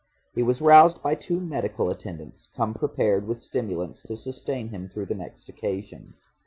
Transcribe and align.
He 0.33 0.41
was 0.41 0.63
roused 0.63 1.03
by 1.03 1.13
two 1.13 1.39
medical 1.39 1.91
attendants, 1.91 2.49
come 2.55 2.73
prepared 2.73 3.27
with 3.27 3.37
stimulants 3.37 4.01
to 4.01 4.17
sustain 4.17 4.69
him 4.69 4.87
through 4.89 5.05
the 5.05 5.13
next 5.13 5.47
occasion. 5.47 6.15